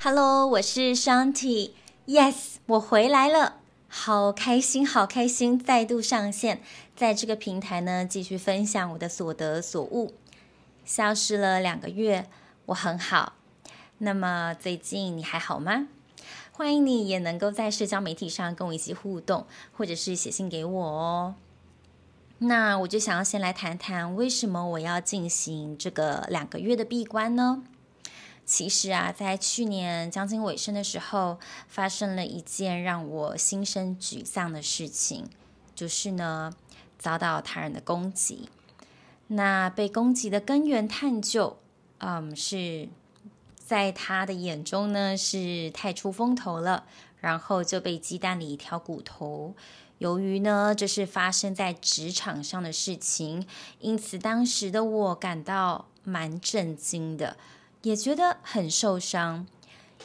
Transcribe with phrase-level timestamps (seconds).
[0.00, 1.72] Hello，我是 Shanti。
[2.06, 3.56] Yes，我回来了，
[3.88, 6.62] 好开心，好开心，再度上线，
[6.94, 10.14] 在这个平台呢，继续分享我的所得所悟。
[10.84, 12.28] 消失了两个月，
[12.66, 13.32] 我很好。
[13.98, 15.88] 那么最近你还好吗？
[16.52, 19.46] 欢迎你也能够在社交媒体上跟我一起互动，
[19.76, 21.34] 或者是写信给我哦。
[22.38, 27.64] 那我就想要先来谈谈，为什么我要进行这个两个月的闭关呢？
[28.48, 31.38] 其实啊，在去年将近尾声的时候，
[31.68, 35.28] 发生了一件让我心生沮丧的事情，
[35.74, 36.50] 就是呢，
[36.98, 38.48] 遭到他人的攻击。
[39.26, 41.58] 那被攻击的根源探究，
[41.98, 42.88] 嗯，是
[43.54, 46.86] 在他的眼中呢，是太出风头了，
[47.20, 49.54] 然后就被鸡蛋里挑骨头。
[49.98, 53.46] 由于呢，这是发生在职场上的事情，
[53.80, 57.36] 因此当时的我感到蛮震惊的。
[57.82, 59.46] 也觉得很受伤，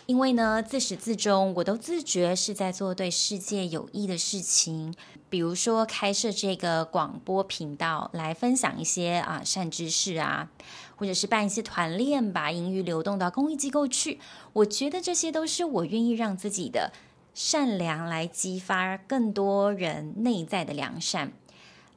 [0.05, 4.93] 因为呢，自始至终我都自觉是在做对世界有益的事情，
[5.29, 10.49] 比如说开设这个广播频道来分享一些啊善知识啊，
[10.96, 14.20] 或者是办一些团练，把盈余流动到公益机构去。
[14.54, 16.94] 我觉得这些都是我愿意让自己的
[17.34, 21.34] 善良来激发更多人内在的良善，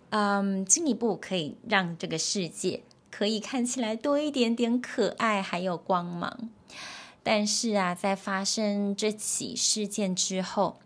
[0.09, 2.83] 嗯，进一步可以让这个世界。
[3.11, 6.51] 可以看起来多一点点可爱，还有光芒。
[7.23, 10.79] 但是啊，在发生这起事件之后，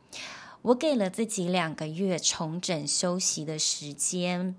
[0.62, 4.54] 我给了自己两个月重整休息的时间。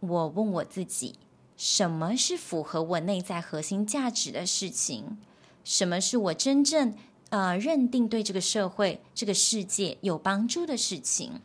[0.00, 1.16] 我问我自己，
[1.56, 5.18] 什么是符合我内在核心价值的事情？
[5.62, 6.94] 什么是我真正
[7.30, 11.40] 呃认定对这个社会、这个世界有帮助的事情？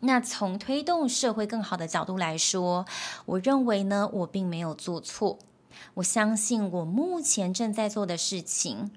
[0.00, 2.86] 那从推动社会更好的角度来说，
[3.26, 5.38] 我认为呢，我并没有做错。
[5.94, 8.90] 我相信我目前正在做的事情。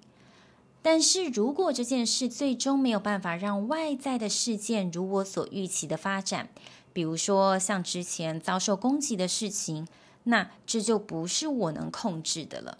[0.83, 6.49] 但是如果这件事最终没有办法让外在的事件如我所预期的发展，
[6.91, 9.87] 比如说像之前遭受攻击的事情，
[10.23, 12.77] 那这就不是我能控制的了。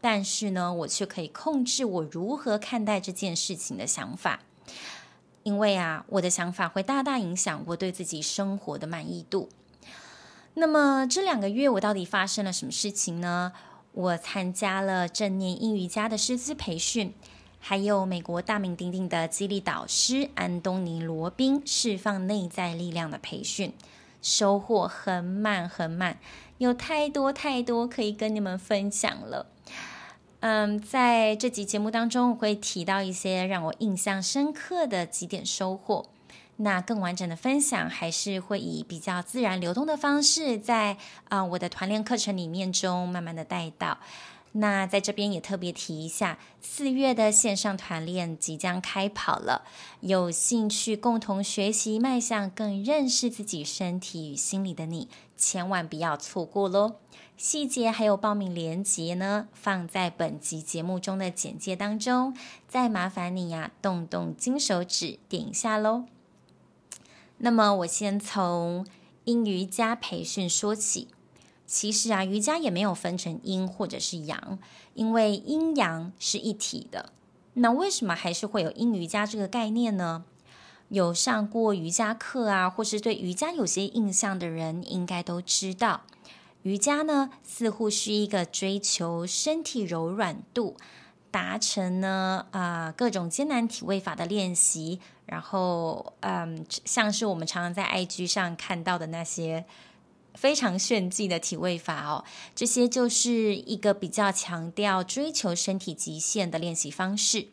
[0.00, 4.40] 但是呢，我却可以控制我如何看待这件事情的想法。
[5.48, 9.48] 因为啊，我的想法会大大影响我对自己生活的满意度。
[10.52, 13.54] 那么这两个月我到底发生了什么事情呢？
[13.92, 17.14] 我参加了正念阴瑜伽的师资培训，
[17.58, 23.72] 还有美国大名鼎鼎的激励导师安东尼·罗宾释放内在力量的培训，
[24.20, 26.18] 收获很满很满，
[26.58, 29.46] 有太多太多可以跟你们分享了。
[30.40, 36.06] 嗯，在这集节目当中，我会提到一些让我印象深刻的几点收获。
[36.58, 40.96] 那更完整的分享，还是会以比较自然流动的方式，在
[41.28, 43.98] 啊、我的团练课程里面中慢慢的带到。
[44.52, 49.64] 那在这边也特别提一下，四月的线上团练即将开跑了，
[50.00, 56.94] 有兴趣共同学习、迈向更认识自己身体与心理的你，千万不要错过喽！
[57.38, 66.06] 细节还有报名链接呢，放在本集节目中的简介当中，再麻烦你呀、动动金手指点一下喽。
[67.36, 68.84] 那么我先从
[69.22, 71.06] 阴瑜伽培训说起。
[71.64, 74.58] 其实啊，瑜伽也没有分成阴或者是阳，
[74.94, 77.12] 因为阴阳是一体的。
[77.52, 80.24] 那为什么还是会有阴瑜伽这个概念呢？
[80.88, 86.00] 有上过瑜伽课啊，或是对瑜伽有些印象的人，应该都知道，
[86.62, 90.76] 瑜伽呢似乎是一个追求身体柔软度，
[91.30, 99.64] 达成呢啊、各种艰难体位法的练习，然后嗯，像是我们常常在 IG 上看到的那些。
[100.34, 102.24] 非常炫技的体位法哦，
[102.54, 107.48] 这些就是一个比较强调追求身体极限的练习方式。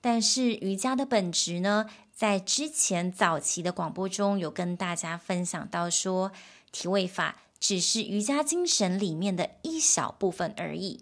[0.00, 6.32] 但是瑜伽的本质呢，在之前早期的广播中有跟大家分享到说，
[6.72, 11.00] 体位法只是瑜伽精神里面的一小部分而已。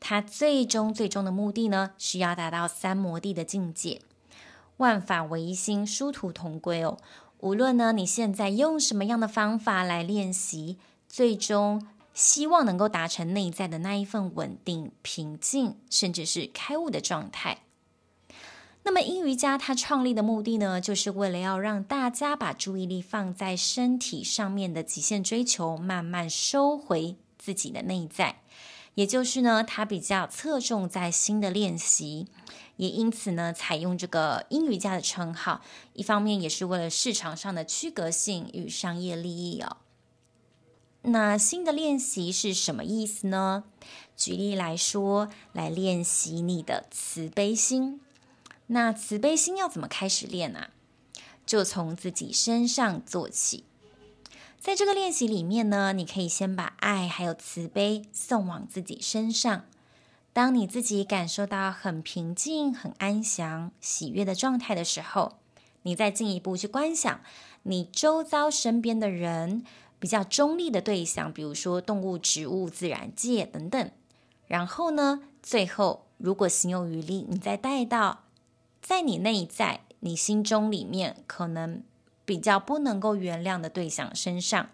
[0.00, 4.00] 它最终最终的目的呢，是要达到三摩地的境界，
[4.76, 6.98] 万法唯一心，殊途同归哦。
[7.40, 10.76] 无论呢，你现在用什么样的方法来练习，
[11.08, 17.58] 最终希望能够达成内在的那一份稳定、平静，甚至是开悟的状态。
[18.88, 28.40] 那么，阴瑜伽它创立的目的呢，就是为了要让大家把注意力放在身体上面的极限追求，慢慢收回自己的内在。
[28.94, 32.28] 也就是呢，它比较侧重在新的练习。
[32.78, 35.60] 也因此呢，采用这个阴瑜伽的称号，
[35.92, 39.76] 一方面也是为了市场上的区隔性与商业利益哦。
[41.02, 43.64] 那新的练习是什么意思呢？
[44.16, 48.00] 举例来说，来练习你的慈悲心。
[48.68, 50.70] 那慈悲心要怎么开始练啊？
[51.44, 53.64] 就从自己身上做起。
[54.60, 59.64] 在这个练习里面呢，你可以先把爱还有慈悲送往自己身上。
[60.32, 65.38] 当你自己感受到很平静、很安详、喜悦的状态的时候，
[65.82, 67.20] 你再进一步去观想
[67.62, 69.64] 你周遭身边的人，
[69.98, 73.90] 比较中立的对象，比如说动物、植物、自然界等等。
[74.46, 78.24] 然后呢，最后如果行有余力，你再带到
[78.80, 81.82] 在你内在、你心中里面可能
[82.24, 84.70] 比较不能够原谅的对象身上。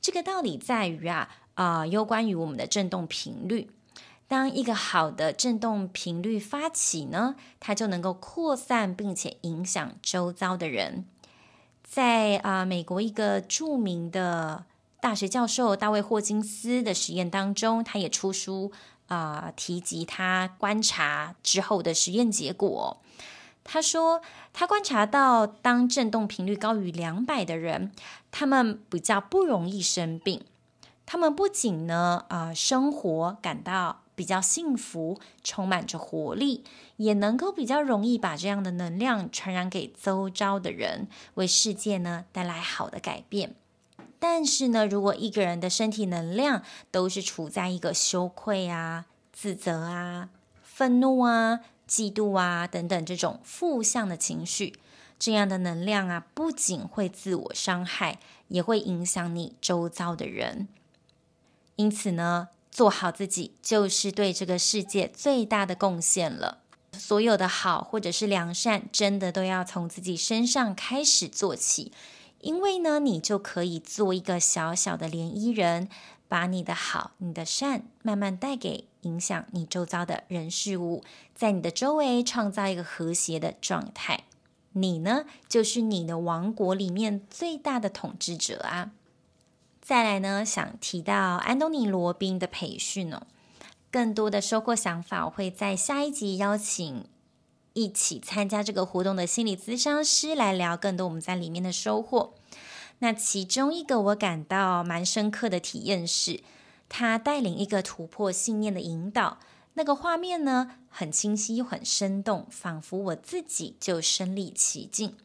[0.00, 3.70] 这个道理在于啊，啊、呃，有关于我们的振动频率。
[4.26, 11.04] 当一个好的振动频率发起呢，它就能够扩散并且影响周遭的人。
[11.82, 14.64] 在啊、美国一个著名的
[15.00, 18.70] 大学教授大卫霍金斯的实验当中，他也出书
[19.10, 23.02] 啊、提及他观察之后的实验结果。
[23.62, 24.22] 他说，
[24.52, 27.92] 他观察到，当振动频率高于两百的人，
[28.30, 30.42] 他们比较不容易生病。
[31.04, 36.64] 他们不仅呢，啊、呃，生活感到比较幸福，充满着活力，
[36.96, 43.56] 也能够比较容易把这样的能量传染给周遭的人，为世界呢带来好的改变。
[44.20, 46.62] 但是呢，如果一个人的身体能量
[46.92, 50.28] 都是处在一个羞愧啊、自责啊、
[50.62, 54.74] 愤怒啊、嫉妒啊等等这种负向的情绪，
[55.18, 58.18] 这样的能量啊，不仅会自我伤害，
[58.48, 60.68] 也会影响你周遭的人。
[61.76, 66.58] 因此呢，做好自己就是对这个世界最大的贡献了。
[66.92, 71.90] 所有的好或者是良善，真的都要从自己身上开始做起。
[72.40, 75.88] 因为呢，你就可以做一个小小的涟漪人，
[76.28, 81.02] 把你的好、你的善慢慢带给影响你周遭的人事物，
[81.34, 84.24] 在你的周围创造一个和谐的状态。
[84.72, 88.92] 你呢，就是你的王国里面最大的统治者啊。
[89.82, 93.22] 再来呢，想提到安东尼·罗宾的培训哦，
[93.90, 97.04] 更多的收获想法，我会在下一集邀请
[97.72, 102.34] 一起参加这个活动的心理咨商师来聊更多我们在里面的收获。
[102.98, 106.40] 那其中一个我感到蛮深刻的体验是，
[106.88, 109.38] 他带领一个突破信念的引导，
[109.74, 115.16] 那个画面呢，很清晰又很生动，仿佛我自己就身历其境。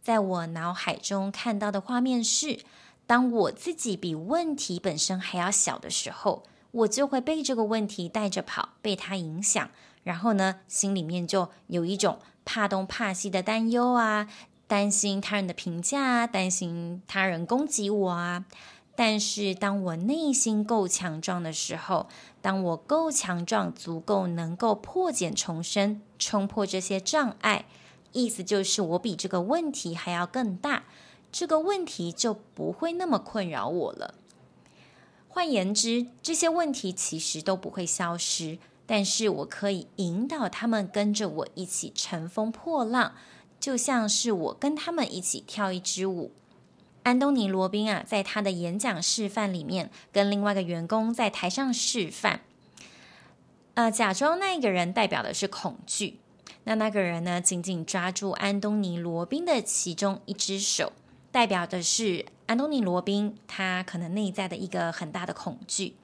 [0.00, 2.60] 在我脑海中看到的画面是，
[3.06, 9.70] 当我自己比问题本身还要小的时候，我就会被这个问题带着跑，被它影响，
[10.02, 14.28] 然后呢，心里面就有一种怕东怕西的担忧啊，
[14.66, 18.44] 担心他人的评价啊，担心他人攻击我啊。
[18.96, 22.08] 但是当我内心够强壮的时候，
[22.42, 27.66] 当我够强壮，足够能够破茧重生，冲破这些障碍，
[28.10, 30.82] 意思就是我比这个问题还要更大。
[31.30, 34.14] 这个问题就不会那么困扰我了。
[35.28, 43.12] 换言之，这些问题其实都不会消失，但是我可以引导他们跟着我一起乘风破浪，
[43.60, 46.32] 就像是我跟他们一起跳一支舞。
[47.02, 52.40] 安东尼·罗宾啊，在他的演讲示范里面，跟另外一个员工在台上示范，
[53.74, 56.18] 呃，假装那一个人代表的是恐惧，
[56.64, 60.92] 那那个人呢，紧紧抓住安东尼·罗宾的其中一只手。
[61.30, 65.94] 代表的是安东尼·罗宾，他可能内在的一个很大的恐惧。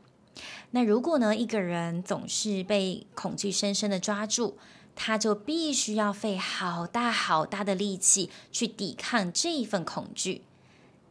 [0.72, 4.56] 那如果呢，一个人总是被恐惧深深的抓住，
[4.96, 10.42] 他就必须要费好大好大的力气去抵抗这一份恐惧。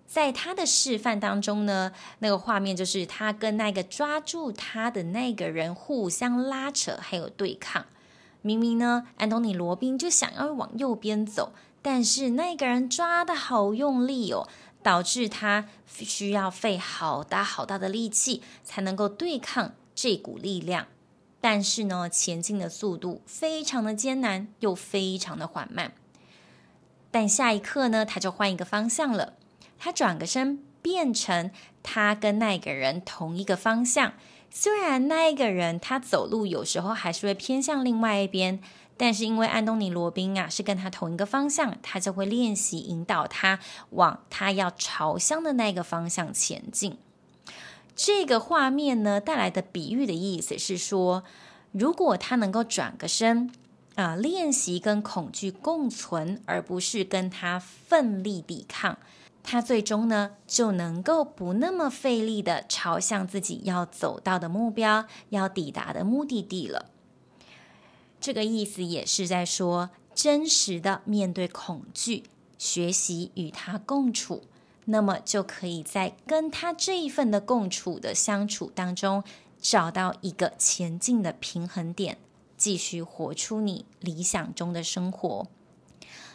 [0.06, 7.86] 在他的示范当中呢，那个画面就是他跟那个抓住他的那个人互相拉扯，还有对抗。
[8.42, 11.53] 明明呢，安东尼·罗宾就想要往右边走。
[11.82, 14.48] 但是那个人抓得好用力哦，
[14.84, 20.88] 导致他需要费好大好大的力气才能够对抗这股力量。
[21.40, 25.94] 但是呢，前进的速度非常的艰难，又非常的缓慢。
[27.10, 29.34] 但下一刻呢，他就换一个方向了，
[29.80, 34.13] 他转个身，变成他跟那个人同一个方向。
[34.50, 38.62] 虽然那个人他走路有时候还是会偏向另外一边。
[38.96, 43.60] 但是因为安东尼·罗宾啊是跟他同一个方向，他就会练习引导他
[43.92, 46.98] 往他要朝向的那个方向前进。
[47.96, 51.24] 这个画面呢带来的比喻的意思是说，
[51.72, 53.52] 如果他能够转个身
[53.96, 58.98] 啊，练习跟恐惧共存，而不是跟他奋力抵抗，
[59.44, 66.88] 他最终呢就能够不那么费力的朝向自己要走到的目标、要抵达的目的地了。
[68.24, 72.24] 这个意思也是在说，真实的面对恐惧，
[72.58, 74.44] 学习与他共处，
[74.86, 79.25] 那么就可以在跟他这一份的共处的相处当中，
[79.60, 82.18] 找到一个前进的平衡点，
[82.56, 85.46] 继续活出你理想中的生活。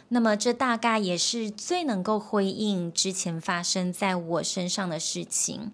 [0.09, 5.71] 那么，这大概也是最能够回应之前发生在我身上的事情。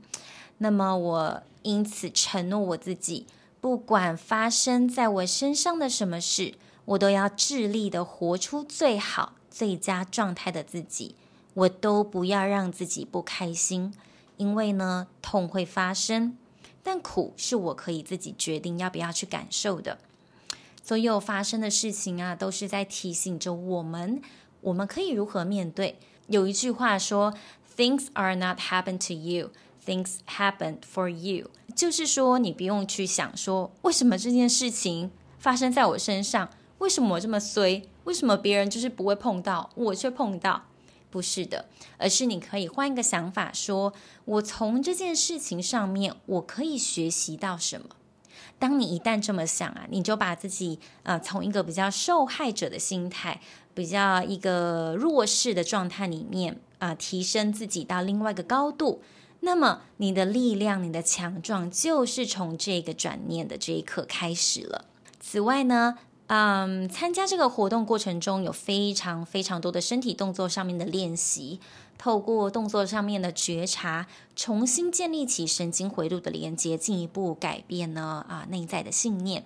[0.60, 3.28] 那么，我因此承诺我自己，
[3.66, 6.54] 不管发生在我身上的什么事，
[6.86, 11.16] 我都要致力的活出最好、最佳状态的自己。
[11.56, 13.92] 我都不要让自己不开心，
[14.38, 16.38] 因为呢，痛会发生，
[16.84, 19.98] 但苦是我可以自己决定要不要去感受的。
[20.84, 24.22] 所有发生的事情啊，都是在提醒着我们，
[24.62, 25.98] 我们可以如何面对。
[26.28, 27.34] 有一句话说
[27.76, 29.50] ：“Things are not happen to you,
[29.86, 36.50] things happen for you。”就是说，你不用去想说，为什么这件事情发生在我身上？
[36.80, 37.84] 为什么我这么衰？
[38.04, 40.64] 为什么别人就是不会碰到，我却碰到？
[41.10, 43.94] 不是的，而是你可以换一个想法说，
[44.26, 47.88] 我从这件事情上面，我可以学习到什么？
[48.60, 53.40] 当你一旦这么想啊，你就把自己呃从一个比较受害者的心态，
[53.74, 59.02] 比较一个弱势的状态里面啊、提升自己到另外一个高度。
[59.42, 64.86] 那么你的力量、你的强壮，就是从这个转念的这一刻开始了。
[65.20, 71.60] 此外呢，嗯，参加这个活动过程中有非常非常多的身体动作上面的练习。
[71.98, 79.46] 透过动作上面的觉察，重新建立起神经回路的连接，进一步改变呢啊内在的信念。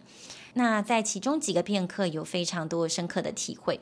[0.55, 3.79] 那在其中几个片刻有非常多深刻的体会，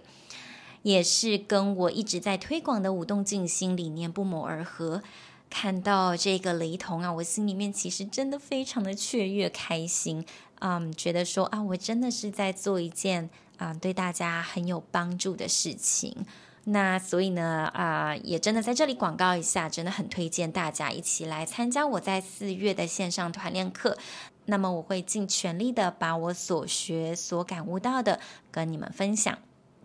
[0.81, 5.01] 也是跟我一直在推广的舞动静心理念不谋而合。
[5.49, 10.25] 看到这个雷同啊，我心里面其实真的非常的雀跃开心，
[10.59, 16.25] 嗯，觉得说啊，我真的是在做一件啊对大家很有帮助的事情。
[16.65, 23.97] 那所以呢，啊、也真的在这里广告一下，真的很推荐大家一起来参加我在四月的线上团练课。
[24.47, 28.19] 那么我会尽全力的把我所学、所感悟到的
[28.51, 29.37] 跟你们分享。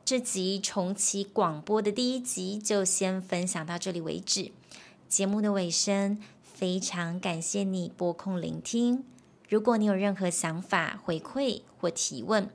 [0.04, 4.50] 这集重启广播的第一集就先分享到这里为止。
[5.12, 9.04] 节目的尾声，非常感谢你拨空聆听。
[9.46, 12.48] 如果你有任何想法、回馈或提问，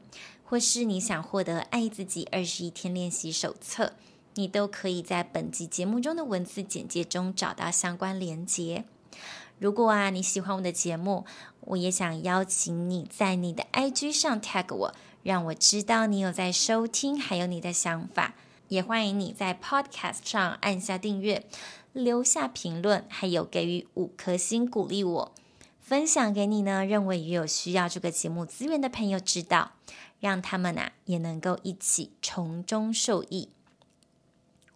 [0.43, 3.85] 或是你想获得《爱自己二十一天练习手册》。
[4.33, 8.85] 你都可以在本集节目中的文字简介中找到相关连接。
[9.59, 11.27] 如果啊你喜欢我的节目，
[11.61, 18.33] 我也想邀请你在你的 IG 上 tag 我，让我知道你有在收听，还有你的想法。
[18.69, 21.45] 也欢迎你在 Podcast 上按下订阅，
[21.97, 25.31] 留下评论，还有给予五颗星鼓励我，
[25.81, 29.71] 分享给你呢认为也有需要这个节目资源的朋友知道，
[30.19, 33.49] 让他们啊也能够一起从中受益。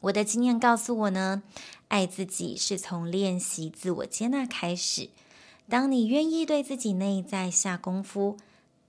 [0.01, 1.43] 我的经验告诉我呢，
[1.89, 5.09] 爱自己是从练习自我接纳开始。
[5.69, 8.37] 当你愿意对自己内在下功夫，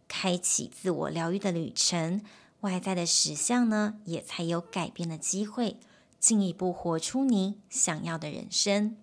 [0.08, 2.22] 开启自我疗愈的旅程，
[2.62, 5.76] 外在的实相呢，也才有改变的机会，
[6.22, 8.96] 进一步活出你想要的人生。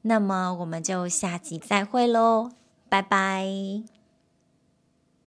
[0.00, 2.52] 那么，我们就下集再会喽，
[2.88, 3.99] 拜拜。